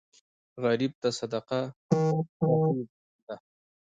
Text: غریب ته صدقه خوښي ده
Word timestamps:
غریب 0.63 0.93
ته 1.01 1.09
صدقه 1.17 1.59
خوښي 2.37 2.85
ده 3.27 3.35